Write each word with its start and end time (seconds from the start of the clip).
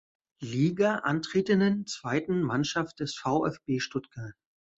Liga 0.41 0.95
antretenden 1.03 1.85
zweiten 1.85 2.41
Mannschaft 2.41 2.99
des 3.01 3.13
VfB 3.15 3.77
Stuttgart. 3.79 4.33